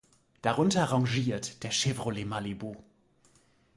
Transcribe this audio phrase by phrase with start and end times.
[0.41, 2.73] Darunter rangiert der Chevrolet Malibu.